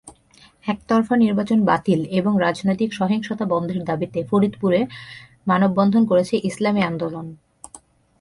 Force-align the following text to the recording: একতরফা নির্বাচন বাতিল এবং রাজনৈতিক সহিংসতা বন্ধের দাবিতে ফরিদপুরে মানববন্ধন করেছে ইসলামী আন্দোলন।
একতরফা 0.67 1.15
নির্বাচন 1.15 1.59
বাতিল 1.65 1.99
এবং 2.19 2.33
রাজনৈতিক 2.37 2.89
সহিংসতা 2.93 3.45
বন্ধের 3.45 3.81
দাবিতে 3.83 4.19
ফরিদপুরে 4.29 4.79
মানববন্ধন 5.47 6.03
করেছে 6.05 6.35
ইসলামী 6.43 6.81
আন্দোলন। 6.81 7.25